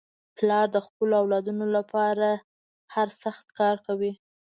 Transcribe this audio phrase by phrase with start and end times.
[0.37, 2.27] پلار د خپلو اولادنو لپاره
[2.93, 4.11] هر سخت کار کوي.